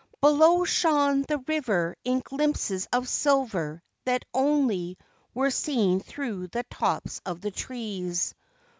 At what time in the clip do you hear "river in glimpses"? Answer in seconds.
1.37-2.87